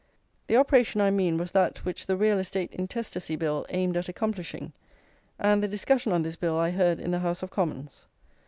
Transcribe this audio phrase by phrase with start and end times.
[0.47, 4.73] The operation I mean was that which the Real Estate Intestacy Bill aimed at accomplishing,
[5.37, 8.07] and the discussion on this bill I heard in the House of Commons.